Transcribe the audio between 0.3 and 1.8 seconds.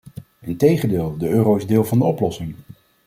Integendeel, de euro is